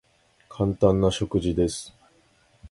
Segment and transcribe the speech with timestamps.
[0.49, 1.93] 簡単な食事です。